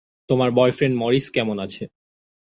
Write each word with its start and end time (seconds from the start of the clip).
তোমার 0.29 0.49
boyfriend 0.51 0.95
Morris 0.97 1.25
কেমন 1.35 1.57
আছে? 1.65 1.83